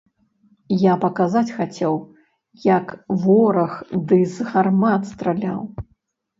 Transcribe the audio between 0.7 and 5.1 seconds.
Я паказаць хацеў, як вораг ды з гармат